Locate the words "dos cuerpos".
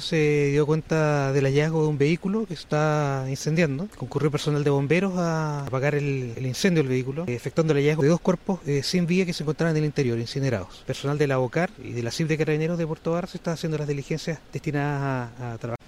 8.08-8.60